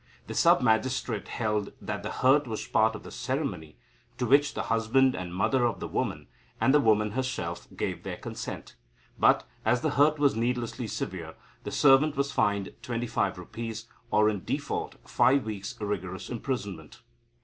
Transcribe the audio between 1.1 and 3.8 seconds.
held that the hurt was part of the ceremony,